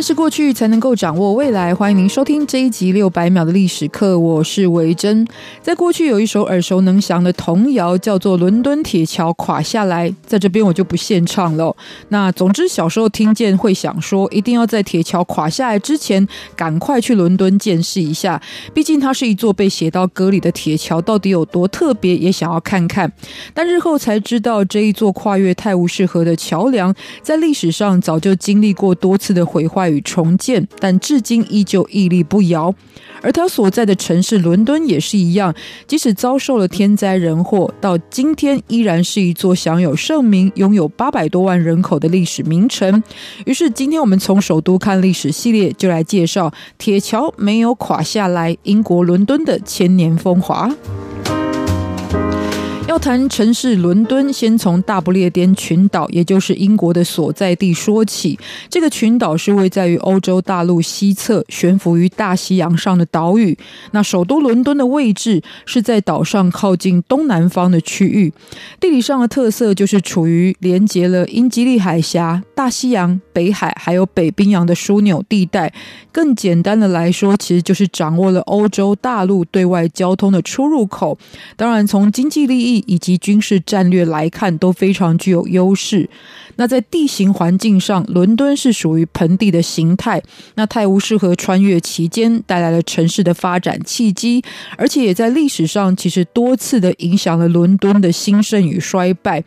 [0.00, 1.74] 认识过去才能够掌握未来。
[1.74, 5.28] 欢迎您收听这一集六百秒的历史课，我是维珍。
[5.60, 10.08] 在过去有一首耳熟能详的童谣，叫做《伦敦铁桥垮下来》。
[10.24, 11.76] 在这边我就不献唱了。
[12.08, 16.26] 那总之小时候听见会想说，一定要在铁桥垮下来之前，
[16.56, 18.40] 赶快去伦敦见识一下。
[18.72, 23.12] 毕竟它是一座被写到歌里的铁桥，到底有多特别，也想要看看。
[23.52, 32.74] 但日后才知道，这一座跨越泰晤士河的桥梁，在历史上早就经历过多次的毁坏与重建，但至今依旧屹立不摇。
[33.22, 35.54] 而他所在的城市伦敦也是一样，
[35.86, 43.02] 即使遭受了天灾人祸，到今天依然是一座享有盛名、拥有八百多万人口的历史名城。
[43.44, 50.74] 于是，今天我们从首都看历史系列，就来介绍铁桥没有垮下来，英国伦敦的千年风华。
[52.90, 58.36] 要谈城市伦敦，先从大不列颠群岛，也就是英国的所在地说起。
[58.68, 63.56] 这个群岛是位在于欧洲大陆西侧，悬浮于大西洋上的岛屿。
[63.92, 68.32] 那首都伦敦的位置是在岛上靠近东南方的区域。
[68.80, 75.72] 地理上的特色就是处于连接了英吉利海峡、大西洋、北海还有北冰洋的枢纽地带。
[76.10, 81.16] 更简单的来说，其实就是掌握了欧洲大陆对外交通的出入口。
[81.56, 82.79] 当然，从经济利益。
[82.86, 86.08] 以及军事战略来看都非常具有优势。
[86.60, 90.22] 那在地形环境上，伦敦是属于盆地的形态。
[90.56, 94.42] 那泰晤士河穿越期间带来了城市的发展契机，
[94.76, 99.42] 而且也在历史上其实多次的影响了伦敦的兴盛与衰败。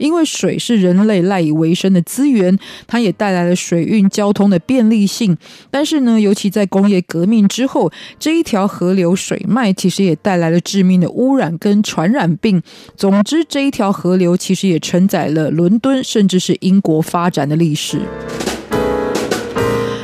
[0.00, 5.38] 因为水是人类赖以为生的资源，它也带来了水运交通的便利性。
[5.70, 12.60] 但是呢，尤其在工业革命之后，这一条河流水脉其实也带来了致命的污染跟传染病。
[12.96, 16.55] 总之，这一条河流其实也承载了伦敦，甚至是。
[16.60, 18.00] 英国发展的历史。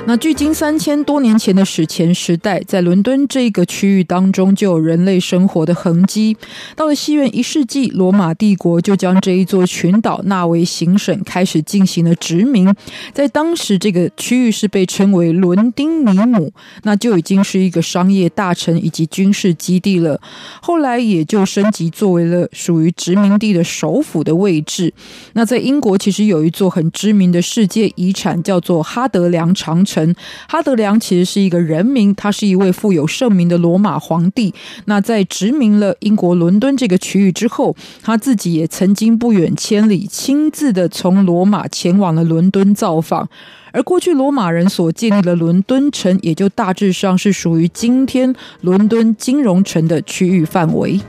[0.05, 6.37] 那距今三千多年前的史前时代，在伦敦这个区域当中，就有人类生活的痕迹。
[6.77, 12.75] 到了西元一世纪，罗马帝国就将这一座群岛纳为行省，开始进行了殖民。
[13.15, 16.53] 在当时，这个区域是被称为伦丁尼姆，
[16.83, 20.21] 那就已经是一个商业大城以及军事基地了。
[20.61, 24.93] 后来也就升级作为了属于殖民地的首府的位置。
[25.35, 29.92] 那在英国，其实有一座很知名的世界遗产，叫做哈德良长城。
[29.93, 30.15] 城
[30.49, 34.55] 哈德良其实是一个人名，他是一位富有盛名的罗马皇帝。
[34.87, 43.29] 那在殖民了英国伦敦这个区域之后，他自己也曾经不远千里，亲自的从罗马前往了伦敦造访。
[43.73, 51.01] 而过去罗马人所建立的伦敦城，也就大致上是属于今天伦敦金融城的区域范围。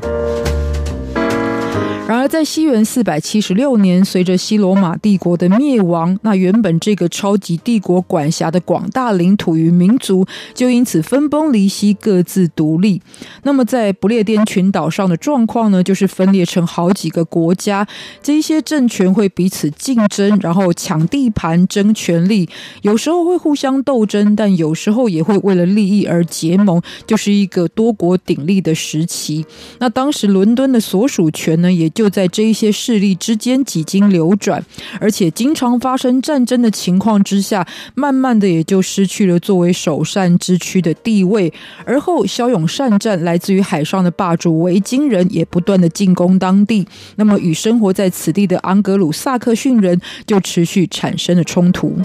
[2.05, 13.01] 然而，在西元四百七十六年，随着西罗马帝国的灭亡，那原本这个超级帝国管辖的广大领土与民族就因此分崩离析，各自独立。
[13.43, 17.87] 那么，在不列颠群岛上的状况呢，就是分裂成好几个国家，
[18.21, 22.49] 这些政权会彼此竞争，然后抢地盘、争权力，
[22.81, 29.45] 有时候会互相斗争，但有时候也会为了利益而结盟，就是一个多国鼎立的时期。
[29.79, 34.63] 那当时伦敦的所属权呢，也就在这一些势力之间几经流转，
[34.99, 41.51] 而且经常发生战争的情况之下，慢慢的也就失去了作为首善之区的地位。
[41.85, 51.97] 而后骁勇善战，来自于海上的霸主维京人也不断的进攻当地，那么与生活在此地的盎格鲁撒克逊人就持续产生了冲突。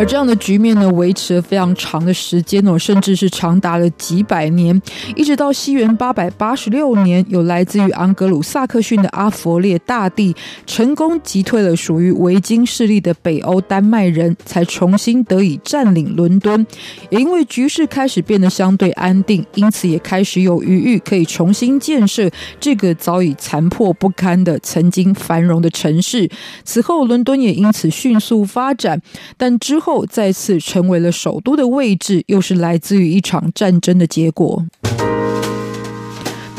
[0.00, 4.80] 而这样的局面呢，维持了非常长的时间哦，甚至是长达了几百年，
[5.14, 16.66] 一直到西元八百八十六年，有来自于盎格鲁撒克逊的阿弗列大帝成功击退了属于维京势力的北欧丹麦人，才重新得以占领伦敦。
[17.10, 26.26] 也因为局势开始变得相对安定，因此也开始有余裕可以重新建设这个早已残破不堪的曾经繁荣的城市。
[26.64, 28.98] 此后，伦敦也因此迅速发展，
[29.36, 29.89] 但之后。
[29.90, 34.64] 后再次成为了首都的位置，又是来自于一场战争的结果。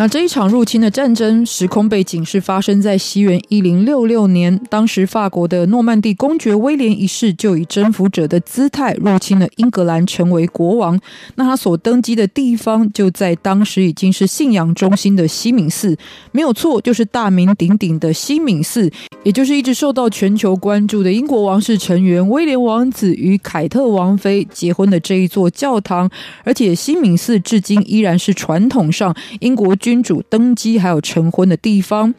[0.02, 11.00] 那这一场入侵的战争时空背景是发生在西元一零六六年，当时法国的诺曼第公爵威廉一世就以征服者的姿态入侵了英格兰，成为国王。
[11.36, 15.96] 那他所登基的地方就在当时已经是信仰中心的西敏寺，
[16.32, 26.10] 没有错，就是大名鼎鼎的西敏寺，也就是一直受到全球关注的英国王室成员威廉王子与凯特王妃结婚的这一座教堂。
[26.44, 32.14] 而且西敏寺至今依然是传统上英国君君主登基还有成婚的地方，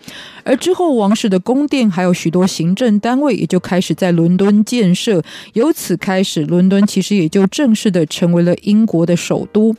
[0.45, 5.23] 而之后王室的宫殿还有许多行政单位也就开始在伦敦建设，
[5.55, 9.75] 由此开始，伦敦其实也就正式的成为了英国的首都。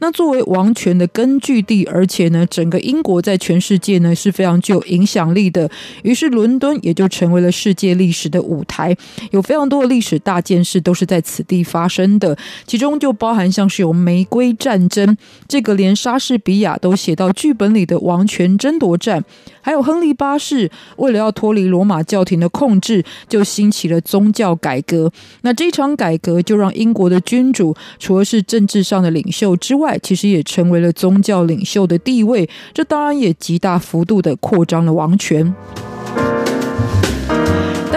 [0.00, 5.70] 那作为王权的根据地，而且呢，整个英国在全世界呢是非常具有影响力的，
[6.02, 8.94] 于是伦敦也就成为了世界历史的舞台，
[9.30, 12.36] 有非常多的历史大件事都是在此地发生的，
[12.66, 15.16] 其中就包含像是有玫瑰战争，
[15.48, 17.32] 这个连莎士比亚都写到。
[17.38, 19.24] 剧本里的王权争夺战，
[19.60, 25.12] 还有亨利八世为了要脱离罗马教廷的控制，就兴起了宗教改革。
[25.42, 32.50] 那这场改革就让英国的君主除了是政治上的领袖之外，其实也成为了宗教领袖的地位。
[32.74, 35.54] 这当然也极大幅度的扩张了王权。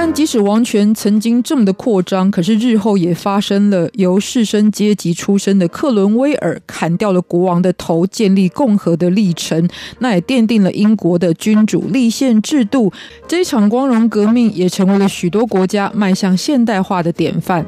[0.03, 9.69] 但即使王权曾经这么的扩张，可是日后也发生了由士绅阶级出身的克伦威尔砍掉了国王的头，建立共和的历程。
[9.99, 12.91] 那也奠定了英国的君主立宪制度。
[13.27, 17.63] 这场光荣革命也成为了许多国家迈向现代化的典范。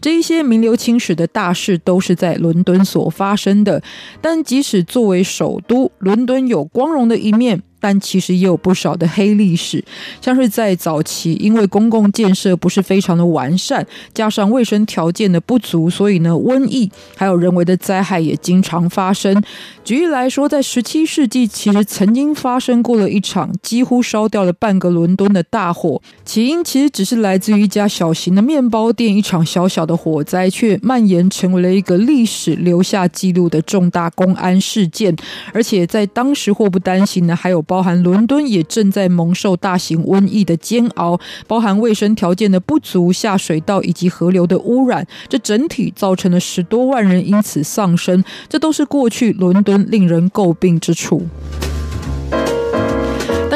[0.00, 3.80] 这一些名留青史的大事都是在伦敦所发生的。
[4.20, 7.62] 但即使作为首都，伦敦有光荣的一面。
[7.80, 9.84] 但其实也有不少的黑历史，
[10.20, 19.40] 像是在早期，因为公共建设不是非常的完善，加上卫生条件的不足，所以呢，瘟疫还有人为的灾害也经常发生。
[19.84, 35.14] 举例来说，在十七世纪，其实曾经发生过了一场几乎烧掉了半个伦敦的大火，起因其实只是来自于一家小型的面包店，一场小小的火灾，却蔓延成为了一个历史留下记录的重大公安事件，
[35.54, 37.62] 而且在当时祸不单行呢，还有。
[37.68, 51.26] 包含伦敦也正在蒙受大型瘟疫的煎熬，包含卫生条件的不足、下水道以及河流的污染，这整体造成了十多万人因此丧生，这都是过去伦敦令人诟病之处。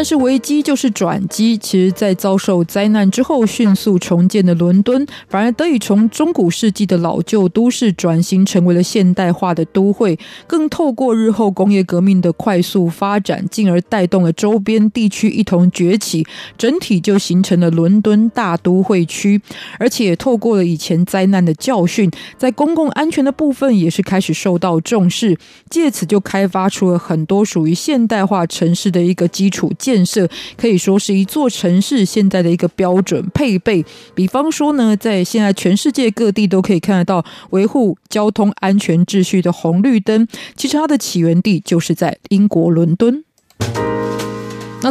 [0.02, 10.18] 但是危机就是转机，其实，在遭受灾难之后，迅速重建的伦敦，反而得以从中古世纪的老旧都市转型成为了现代化的都会，
[10.48, 16.26] 更透过日后工业革命的快速发展，进而带动了周边地区一同崛起，
[16.58, 19.40] 整体就形成了伦敦大都会区。
[19.78, 25.38] 而且，透过了以前灾难的教训，在公共安全的部分也是开始受到重视，
[25.70, 29.91] 借此就开发出了很多属于现代化城市的一个基础建。
[29.92, 33.84] 建设可以说是一座城市现在的一个标准配备。
[34.14, 43.22] 比方说呢，在现在全世界各地都可以看得到维护交通安全秩序的红绿灯，其实它的起源地就是在英国伦敦。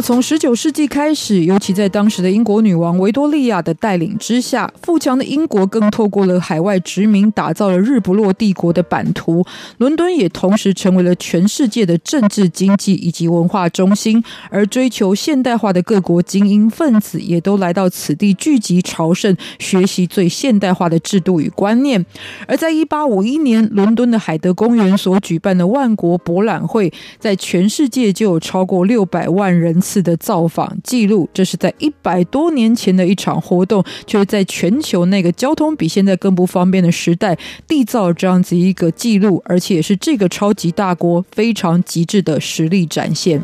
[0.02, 9.44] 从十九世纪开始，尤其在当时的英国女王维多利亚的带领之下，富强的英国更透过了海外殖民，打造了日不落帝国的版图。
[9.78, 22.04] 伦敦也同时成为了全世界的政治、经济以及文化中心，而追求现代化的各国精英分子也都来到此地聚集朝圣，学习最现代化的制度与观念。
[22.48, 37.36] 而在一八五一年，伦敦的海德公园所举办的万国博览会，在全世界就有超过六百万人次次的造访记录，这是在一百多年前的一场活动，就在全球那个交通比现在更不方便的时代，
[37.68, 43.42] 缔造这样子一个记录，而且也是这个超级大国非常极致的实力展现。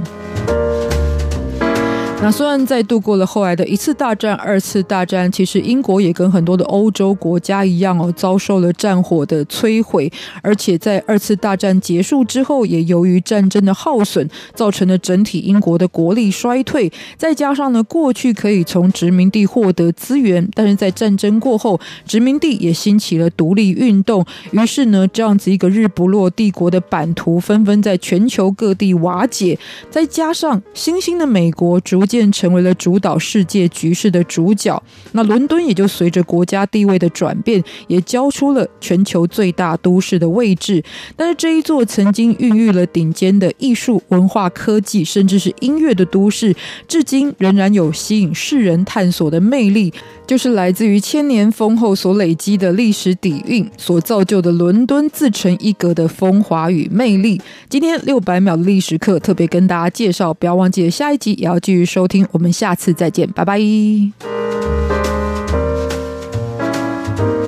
[2.20, 10.10] 那虽然在度过了后来的一次大战、二次大战，其实英国也跟很多的欧洲国家一样哦，遭受了战火的摧毁，
[10.42, 16.92] 而且在二次大战结束之后，也由于战争的耗损，造成了整体英国的国力衰退。
[17.16, 29.56] 再加上呢，过去可以从殖民地获得资源，但是在战争过后，殖民地也兴起了独立运动，于是呢，这样子一个日不落帝国的版图纷纷在全球各地瓦解。
[29.88, 34.82] 再加上新兴的美国逐渐成为了主导世界局势的主角。
[35.12, 40.82] 那伦敦也就随着国家地位的转变，也交出了全球最大都市的位置。
[41.14, 46.56] 但是这一座曾经孕育了顶尖的艺术、文化、科技，甚至是音乐的都市，
[46.88, 49.92] 至今仍然有吸引世人探索的魅力，
[50.26, 57.40] 就是来自于千年丰厚所累积的历史底蕴所造就的伦敦自成一格的风华与魅力。
[57.68, 62.24] 今天六百秒的历史课特别跟大家介绍，不要忘记下一集也要继续收听。
[62.30, 63.58] 我们下次再见，拜拜。